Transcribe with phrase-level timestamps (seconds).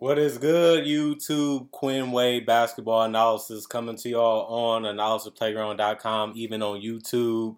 [0.00, 1.70] What is good, YouTube?
[1.72, 7.56] Quinn Wade basketball analysis coming to y'all on analysisplayground.com, even on YouTube.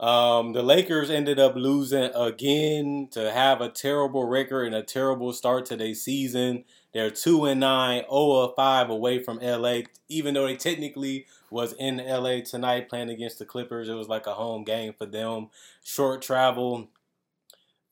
[0.00, 5.34] Um, the Lakers ended up losing again to have a terrible record and a terrible
[5.34, 6.64] start to their season.
[6.94, 9.80] They're two and nine, 0 five away from LA.
[10.08, 14.26] Even though they technically was in LA tonight playing against the Clippers, it was like
[14.26, 15.50] a home game for them.
[15.84, 16.88] Short travel,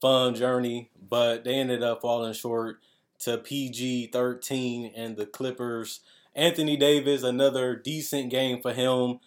[0.00, 2.80] fun journey, but they ended up falling short
[3.21, 6.01] to PG 13 and the Clippers.
[6.34, 9.20] Anthony Davis, another decent game for him.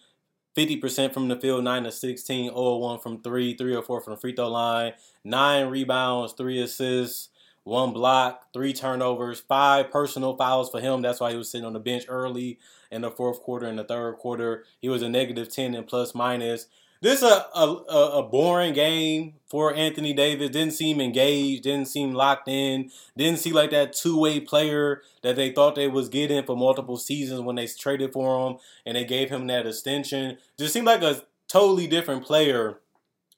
[0.56, 4.14] 50% from the field, 9 to 16, 0 1 from 3, 3 or 4 from
[4.14, 4.92] the free throw line,
[5.24, 7.28] 9 rebounds, 3 assists,
[7.64, 11.02] 1 block, 3 turnovers, 5 personal fouls for him.
[11.02, 12.58] That's why he was sitting on the bench early
[12.90, 14.64] in the fourth quarter and the third quarter.
[14.80, 16.66] He was a negative 10 and plus minus.
[17.02, 20.50] This is a, a, a boring game for Anthony Davis.
[20.50, 21.62] Didn't seem engaged.
[21.62, 22.90] Didn't seem locked in.
[23.16, 26.98] Didn't seem like that two way player that they thought they was getting for multiple
[26.98, 30.36] seasons when they traded for him and they gave him that extension.
[30.58, 32.80] Just seemed like a totally different player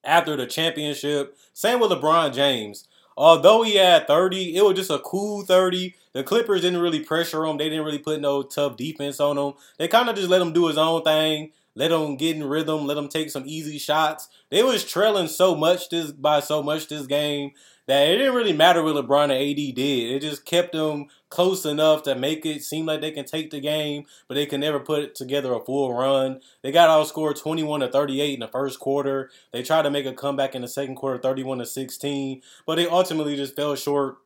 [0.02, 1.36] after the championship.
[1.52, 2.88] Same with LeBron James.
[3.16, 5.94] Although he had 30, it was just a cool 30.
[6.14, 7.58] The Clippers didn't really pressure him.
[7.58, 9.52] They didn't really put no tough defense on him.
[9.78, 12.86] They kind of just let him do his own thing let them get in rhythm,
[12.86, 14.28] let them take some easy shots.
[14.50, 17.52] They was trailing so much this by so much this game
[17.86, 20.12] that it didn't really matter what LeBron and AD did.
[20.12, 23.60] It just kept them close enough to make it seem like they can take the
[23.60, 26.40] game, but they can never put together a full run.
[26.62, 29.30] They got outscored 21 to 38 in the first quarter.
[29.52, 32.86] They tried to make a comeback in the second quarter, 31 to 16, but they
[32.86, 34.16] ultimately just fell short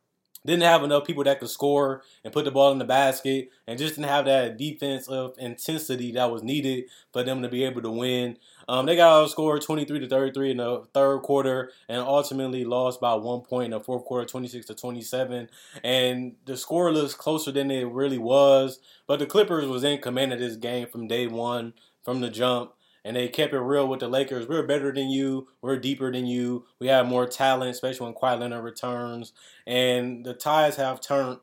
[0.45, 3.77] didn't have enough people that could score and put the ball in the basket, and
[3.77, 7.81] just didn't have that defense of intensity that was needed for them to be able
[7.81, 8.37] to win.
[8.69, 13.15] Um, they got outscored 23 to 33 in the third quarter, and ultimately lost by
[13.15, 15.49] one point in the fourth quarter, 26 to 27.
[15.83, 20.33] And the score looks closer than it really was, but the Clippers was in command
[20.33, 22.71] of this game from day one, from the jump
[23.07, 24.49] and they kept it real with the Lakers.
[24.49, 25.47] We're better than you.
[25.61, 26.65] We're deeper than you.
[26.77, 29.31] We have more talent, especially when Kawhi Leonard returns.
[29.65, 31.39] And the ties have turned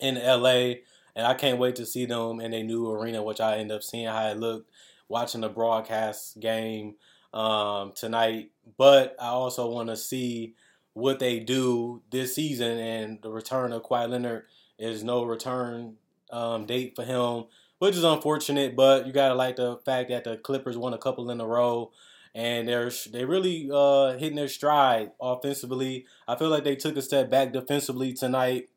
[0.00, 0.74] in LA,
[1.16, 3.82] and I can't wait to see them in a new arena, which I end up
[3.82, 4.70] seeing how it looked
[5.08, 6.96] watching the broadcast game
[7.32, 8.50] um, tonight.
[8.76, 10.56] But I also want to see
[10.92, 14.44] what they do this season, and the return of Kawhi Leonard
[14.78, 15.96] is no return
[16.30, 17.46] um, date for him
[17.78, 18.76] which is unfortunate.
[18.76, 21.92] But you gotta like the fact that the Clippers won a couple in a row,
[22.34, 26.06] and they're they really uh, hitting their stride offensively.
[26.26, 28.68] I feel like they took a step back defensively tonight,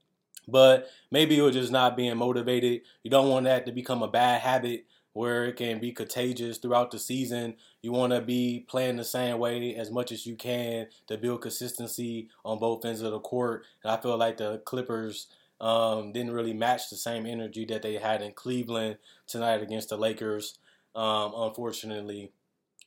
[0.48, 2.82] but maybe it was just not being motivated.
[3.04, 6.92] You don't want that to become a bad habit where it can be contagious throughout
[6.92, 7.56] the season.
[7.82, 11.42] You want to be playing the same way as much as you can to build
[11.42, 13.66] consistency on both ends of the court.
[13.84, 15.28] And I feel like the Clippers
[15.62, 19.98] um, didn't really match the same energy that they had in Cleveland tonight against the
[19.98, 20.58] Lakers,
[20.96, 22.32] um, unfortunately.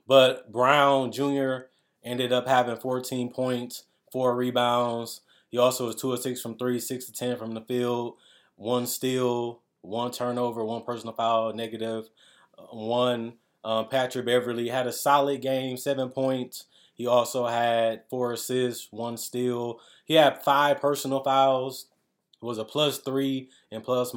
[0.08, 1.68] But Brown Jr.
[2.02, 5.20] ended up having 14 points, four rebounds.
[5.48, 8.16] He also was two of six from three, six to ten from the field,
[8.56, 12.10] one steal, one turnover, one personal foul, negative,
[12.58, 13.34] uh, one.
[13.62, 16.66] Um, Patrick Beverley had a solid game, seven points.
[16.92, 19.80] He also had four assists, one steal.
[20.04, 21.86] He had five personal fouls,
[22.44, 24.14] was a plus three and plus.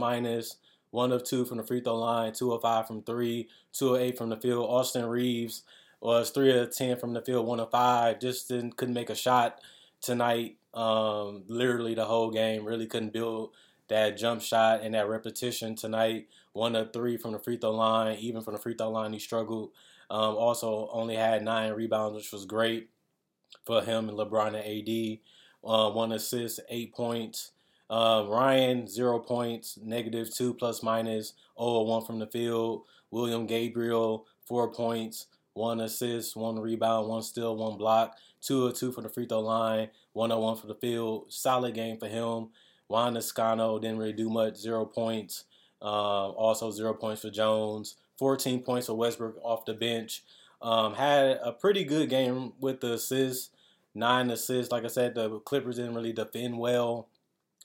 [0.89, 4.01] One of two from the free throw line, two of five from three, two of
[4.01, 4.69] eight from the field.
[4.69, 5.63] Austin Reaves
[5.99, 8.19] was three of ten from the field, one of five.
[8.19, 9.61] Just didn't couldn't make a shot
[10.01, 10.57] tonight.
[10.73, 12.65] Um, literally the whole game.
[12.65, 13.51] Really couldn't build
[13.89, 16.27] that jump shot and that repetition tonight.
[16.53, 18.17] One of three from the free throw line.
[18.19, 19.71] Even from the free throw line, he struggled.
[20.09, 22.89] Um, also only had nine rebounds, which was great
[23.65, 25.19] for him and LeBron and AD.
[25.63, 27.51] Uh, one assist, eight points.
[27.89, 32.83] Uh, Ryan, zero points, negative two plus minus, 0 1 from the field.
[33.11, 38.91] William Gabriel, four points, one assist, one rebound, one steal, one block, two of two
[38.91, 41.25] from the free throw line, one of one from the field.
[41.29, 42.49] Solid game for him.
[42.89, 45.45] Juan Toscano didn't really do much, zero points.
[45.81, 47.95] Uh, also zero points for Jones.
[48.17, 50.23] 14 points for Westbrook off the bench.
[50.61, 53.51] Um, had a pretty good game with the assists,
[53.93, 54.71] nine assists.
[54.71, 57.09] Like I said, the Clippers didn't really defend well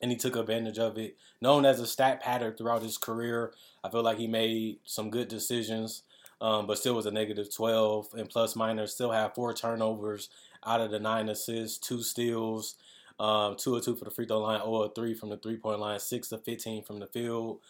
[0.02, 1.16] and he took advantage of it.
[1.40, 3.54] Known as a stat padder throughout his career,
[3.84, 6.02] I feel like he made some good decisions,
[6.40, 8.93] um, but still was a negative 12 and plus minus.
[8.93, 10.28] Still had four turnovers
[10.66, 12.75] out of the nine assists, two steals,
[13.20, 15.56] um, two or two for the free throw line, 0 or three from the three
[15.56, 17.60] point line, six to 15 from the field.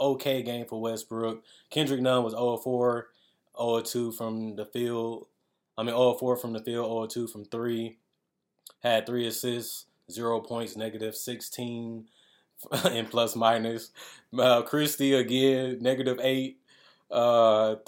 [0.00, 1.42] Okay game for Westbrook.
[1.70, 3.08] Kendrick Nunn was 0 4,
[3.60, 5.26] 0 2 from the field.
[5.76, 7.98] I mean 0 4 from the field, 0 2 from three.
[8.82, 12.06] Had three assists zero points, negative 16
[12.92, 13.90] in plus minus.
[14.36, 16.58] Uh, Christie again, negative eight.
[17.10, 17.76] Uh,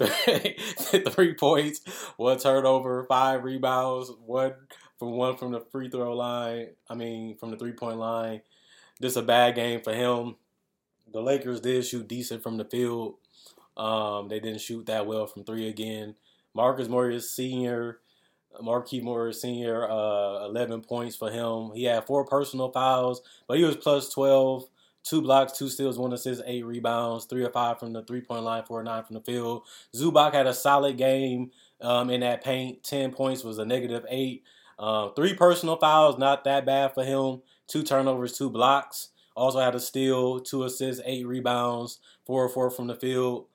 [1.09, 1.81] three points,
[2.15, 4.53] one turnover, five rebounds, one
[4.99, 6.67] from one from the free throw line.
[6.89, 8.41] I mean, from the three point line.
[9.01, 10.35] Just a bad game for him.
[11.11, 13.15] The Lakers did shoot decent from the field.
[13.75, 16.15] Um, they didn't shoot that well from three again.
[16.53, 17.99] Marcus Morris Senior,
[18.61, 21.71] Marquise Morris Senior, uh, 11 points for him.
[21.73, 24.67] He had four personal fouls, but he was plus 12
[25.05, 28.43] two blocks, two steals, one assist, eight rebounds, three or five from the three point
[28.43, 29.63] line, four or nine from the field.
[29.95, 32.83] Zubac had a solid game um, in that paint.
[32.83, 34.43] Ten points was a negative eight.
[34.77, 37.41] Uh, three personal fouls, not that bad for him.
[37.67, 39.09] Two turnovers, two blocks.
[39.35, 43.45] Also had a steal, two assists, eight rebounds, four or four from the field.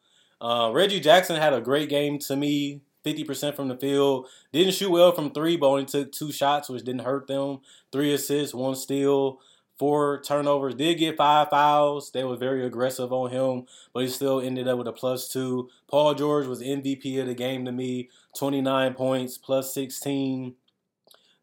[0.41, 2.81] Uh, Reggie Jackson had a great game to me.
[3.05, 4.27] 50% from the field.
[4.53, 7.61] Didn't shoot well from three, but only took two shots, which didn't hurt them.
[7.93, 9.41] Three assists, one steal
[9.81, 10.75] four turnovers.
[10.75, 12.11] Did get five fouls.
[12.11, 15.71] They were very aggressive on him, but he still ended up with a plus two.
[15.89, 18.11] Paul George was MVP of the game to me.
[18.37, 20.55] 29 points, plus 16.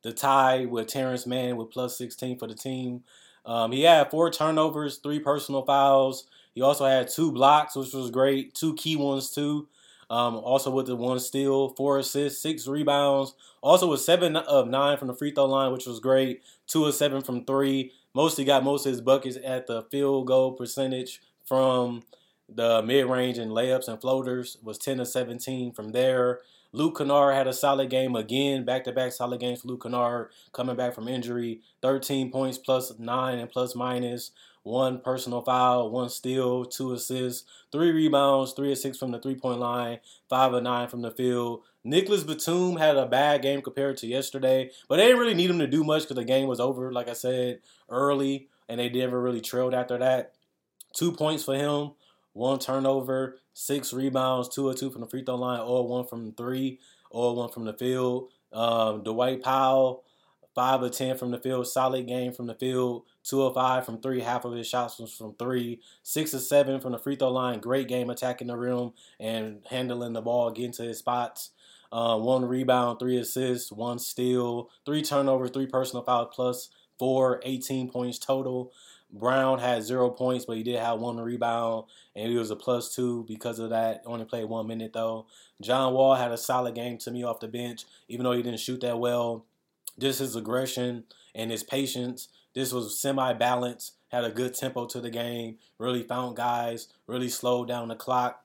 [0.04, 3.04] The tie with Terance Mann with plus 16 for the team.
[3.44, 6.28] Um, he had four turnovers, three personal fouls.
[6.54, 8.54] He also had two blocks, which was great.
[8.54, 9.68] Two key ones too.
[10.10, 13.34] Um, also with the one steal, four assists, six rebounds.
[13.62, 16.42] Also with seven of nine from the free throw line, which was great.
[16.66, 20.54] Two of seven from three mostly got most of his buckets at the field goal
[20.54, 22.04] percentage from
[22.50, 26.40] the mid range and layups and floaters was 10 to 17 from there.
[26.74, 30.30] Luke Kennard had a solid game again, back to back solid games for Luke Kennard
[30.52, 31.62] coming back from injury.
[31.82, 34.32] 13 points plus 9 and plus minus
[34.64, 39.36] one personal foul, one steal, two assists, three rebounds, three or six from the three
[39.36, 40.00] point line,
[40.30, 41.64] five or nine from the field.
[41.84, 45.60] Nicolas Batum had a bad game compared to yesterday, but they didn't really need him
[45.60, 47.60] to do much because the game was over, like I said,
[47.90, 50.34] early, and they never really trailed after that.
[50.94, 51.92] Two points for him,
[52.34, 56.34] one turnover, six rebounds, two or two from the free throw line, or one from
[56.34, 58.32] three, or one from the field.
[58.52, 60.04] Um, Dwight Powell
[60.58, 64.02] five or ten from the field, solid game from the field, two or five from
[64.02, 67.32] three, half of his shots was from three, six or seven from the free throw
[67.32, 71.52] line, great game attacking the rim and handling the ball, getting to his spots.
[71.92, 77.92] Uh, one rebound, three assists, one steal, three turnovers, three personal fouls, plus four, 18
[77.92, 78.74] points total.
[79.14, 82.96] Brown had zero points, but he did have one rebound, and he was a plus
[82.96, 84.02] two because of that.
[84.08, 85.28] Only played one minute though.
[85.62, 88.60] John Wall had a solid game to me off the bench, even though he didn't
[88.60, 89.46] shoot that well
[90.00, 91.04] just his aggression
[91.36, 92.30] and his patience.
[92.54, 97.30] This was semi balanced, had a good tempo to the game, really found guys, really
[97.30, 98.44] slowed down the clock.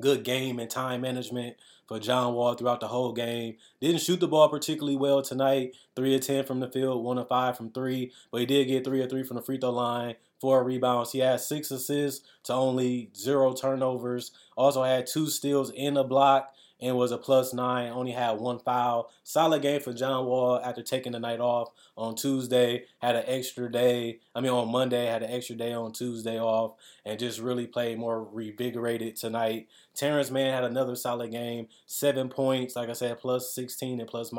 [0.00, 1.56] Good game and time management
[1.86, 3.56] for John Wall throughout the whole game.
[3.80, 5.76] Didn't shoot the ball particularly well tonight.
[5.94, 8.84] Three of ten from the field, one of five from three, but he did get
[8.84, 11.12] three of three from the free throw line, four rebounds.
[11.12, 14.30] He had six assists to only zero turnovers.
[14.56, 17.92] Also had two steals in a block and was a plus nine.
[17.92, 19.10] Only had one foul.
[19.22, 22.84] Solid game for John Wall after taking the night off on Tuesday.
[23.00, 24.20] Had an extra day.
[24.34, 26.72] I mean, on Monday had an extra day on Tuesday off,
[27.04, 29.68] and just really played more revigorated tonight.
[29.94, 31.68] Terance Mann had another solid game.
[31.86, 34.30] Seven points, like I said, plus 16 and plus.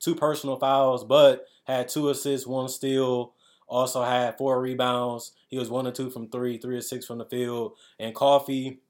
[0.00, 3.34] Two personal fouls, but had two assists, one steal.
[3.68, 5.32] Also had four rebounds.
[5.48, 7.74] He was one or two from three, three or six from the field.
[7.98, 8.80] And Coffey,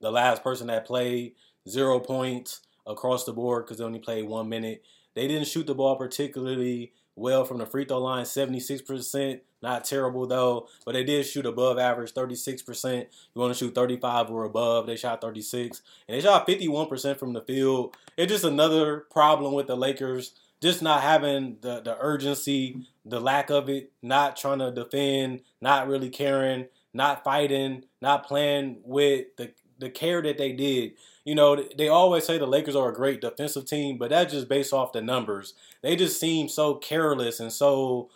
[0.00, 1.34] the last person that played,
[1.68, 4.84] zero points across the board because they only played one minute.
[5.14, 9.40] They didn't shoot the ball particularly well from the free throw line, 76%.
[9.62, 12.98] Not terrible though, but they did shoot above average, 36%.
[12.98, 15.80] You want to shoot 35 or above, they shot 36.
[16.06, 17.96] And they shot 51% from the field.
[18.16, 23.50] It's just another problem with the Lakers just not having the, the urgency, the lack
[23.50, 29.52] of it, not trying to defend, not really caring, not fighting, not playing with the,
[29.78, 30.92] the care that they did
[31.24, 34.48] you know, they always say the Lakers are a great defensive team, but that's just
[34.48, 35.54] based off the numbers.
[35.82, 38.10] They just seem so careless and so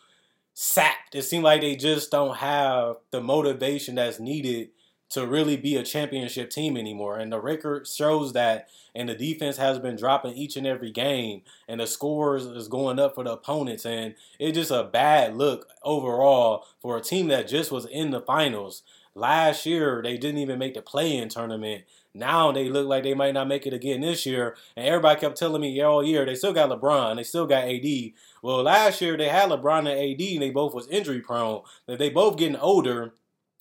[0.53, 1.15] sapped.
[1.15, 4.71] It seems like they just don't have the motivation that's needed
[5.11, 7.19] to really be a championship team anymore.
[7.19, 8.69] And the record shows that.
[8.95, 11.43] And the defense has been dropping each and every game.
[11.69, 13.87] And the scores is going up for the opponents.
[13.87, 18.21] And it's just a bad look overall for a team that just was in the
[18.21, 18.83] finals.
[19.19, 21.83] Last year, they didn't even make the play in tournament.
[22.15, 24.57] Now they look like they might not make it again this year.
[24.77, 28.13] And everybody kept telling me all year they still got LeBron, they still got AD.
[28.43, 31.63] Well, last year they had LeBron and AD, and they both was injury prone.
[31.87, 33.13] That they both getting older,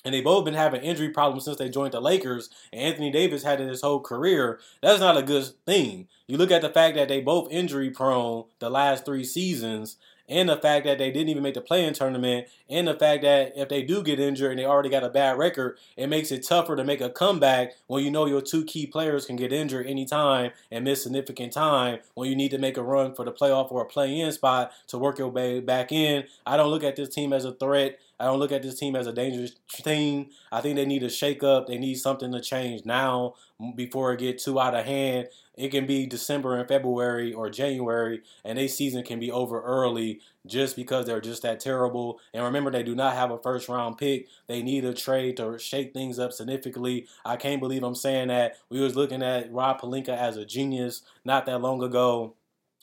[0.06, 2.52] and they both been having injury problems since they joined the Lakers.
[2.72, 4.60] And Anthony Davis had it his whole career.
[4.84, 6.08] That's not a good thing.
[6.28, 9.98] You look at the fact that they both injury prone the last three seasons,
[10.30, 13.54] and the fact that they didn't even make the play-in tournament, and the fact that
[13.56, 16.46] if they do get injured and they already got a bad record, it makes it
[16.46, 19.88] tougher to make a comeback when you know your two key players can get injured
[19.88, 23.72] anytime and miss significant time when you need to make a run for the playoff
[23.72, 26.24] or a play-in spot to work your way back in.
[26.46, 28.00] I don't look at this team as a threat.
[28.20, 30.30] I don't look at this team as a dangerous team.
[30.52, 31.68] I think they need a shake up.
[31.68, 33.36] They need something to change now
[33.76, 35.28] before it get too out of hand.
[35.56, 40.22] It can be December and February or January, and their season can be over early
[40.46, 42.20] just because they're just that terrible.
[42.34, 44.28] And remember, they do not have a first round pick.
[44.48, 47.08] They need a trade to shake things up significantly.
[47.26, 48.58] I can't believe I'm saying that.
[48.70, 52.36] We was looking at Rob Pelinka as a genius not that long ago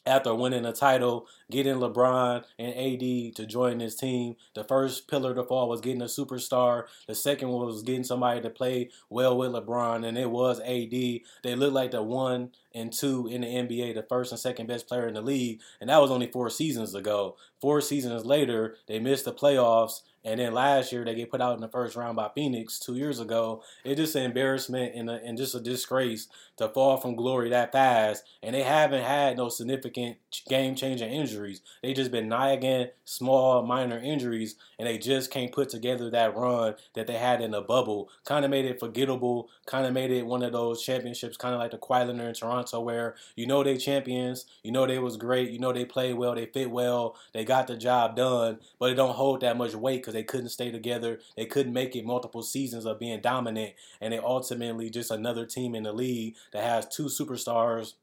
[0.06, 4.36] after winning a title, getting LeBron and AD to join this team.
[4.54, 6.84] The first pillar to fall was getting a superstar.
[7.06, 10.90] The second was getting somebody to play well with LeBron, and it was AD.
[10.90, 14.88] They looked like the one and two in the NBA, the first and second best
[14.88, 17.36] player in the league, and that was only four seasons ago.
[17.60, 21.54] Four seasons later, they missed the playoffs and then last year they get put out
[21.54, 23.62] in the first round by Phoenix two years ago.
[23.84, 27.72] It's just an embarrassment and, a, and just a disgrace to fall from glory that
[27.72, 28.24] fast.
[28.42, 30.16] And they haven't had no significant
[30.48, 31.60] game changing injuries.
[31.82, 36.74] They just been nagging small minor injuries, and they just can't put together that run
[36.94, 38.08] that they had in the bubble.
[38.24, 39.48] Kind of made it forgettable.
[39.66, 42.80] Kind of made it one of those championships, kind of like the Kawhi in Toronto,
[42.80, 46.34] where you know they champions, you know they was great, you know they played well,
[46.34, 50.02] they fit well, they got the job done, but it don't hold that much weight
[50.02, 51.20] because they couldn't stay together.
[51.36, 55.74] They couldn't make it multiple seasons of being dominant, and they ultimately just another team
[55.74, 57.94] in the league that has two superstars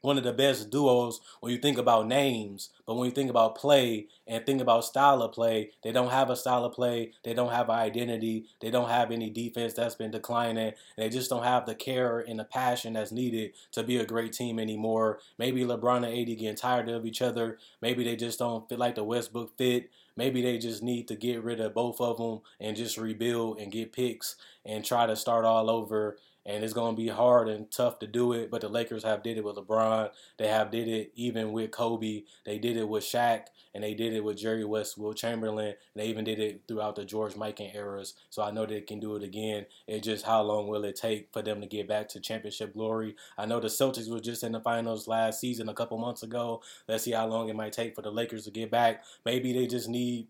[0.00, 3.56] one of the best duos when you think about names, but when you think about
[3.56, 7.12] play and think about style of play, they don't have a style of play.
[7.24, 8.46] They don't have an identity.
[8.60, 10.72] They don't have any defense that's been declining.
[10.96, 14.32] they just don't have the care and the passion that's needed to be a great
[14.32, 15.18] team anymore.
[15.38, 17.58] Maybe LeBron and AD getting tired of each other.
[17.82, 19.90] Maybe they just don't feel like the Westbrook fit.
[20.16, 23.70] Maybe they just need to get rid of both of them and just rebuild and
[23.70, 27.70] get picks and try to start all over and it's going to be hard and
[27.70, 28.50] tough to do it.
[28.50, 30.10] But the Lakers have did it with LeBron.
[30.38, 32.22] They have did it even with Kobe.
[32.46, 33.42] They did it with Shaq,
[33.74, 36.96] and they did it with Jerry West, Wilt Chamberlain, and they even did it throughout
[36.96, 38.14] the George Mikan eras.
[38.30, 39.66] So I know they can do it again.
[39.86, 43.14] It's just how long will it take for them to get back to championship glory?
[43.36, 46.62] I know the Celtics were just in the finals last season a couple months ago.
[46.88, 49.04] Let's see how long it might take for the Lakers to get back.
[49.26, 50.28] Maybe they just need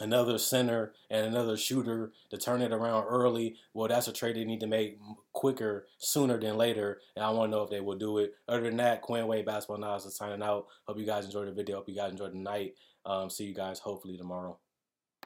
[0.00, 4.44] another center and another shooter to turn it around early, well, that's a trade they
[4.44, 4.98] need to make
[5.32, 7.00] quicker, sooner than later.
[7.16, 8.34] And I want to know if they will do it.
[8.48, 10.66] Other than that, Quinn Wade Basketball Knowledge is signing out.
[10.86, 11.76] Hope you guys enjoyed the video.
[11.76, 12.74] Hope you guys enjoyed the night.
[13.06, 14.58] Um, see you guys hopefully tomorrow.